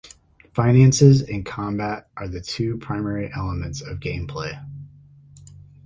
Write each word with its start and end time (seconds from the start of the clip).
Finances 0.55 1.21
and 1.21 1.45
combat 1.45 2.09
are 2.17 2.27
the 2.27 2.41
two 2.41 2.75
primary 2.79 3.31
elements 3.35 3.81
of 3.81 3.99
gameplay. 3.99 4.59